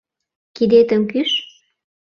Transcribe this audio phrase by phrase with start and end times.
[0.55, 1.31] Кидетым кӱш!